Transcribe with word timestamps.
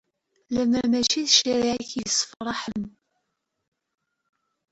Lemmer 0.53 0.85
mačči 0.91 1.21
d 1.23 1.29
ccariɛa-k 1.35 1.91
i 1.93 1.93
iyi-issefraḥen. 1.97 2.83